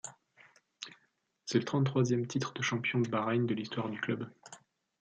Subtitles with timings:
[1.45, 4.27] C'est le trente-troisième titre de champion de Bahreïn de l'histoire du club.